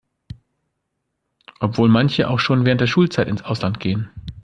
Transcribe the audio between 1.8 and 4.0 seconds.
manche auch schon während der Schulzeit ins Ausland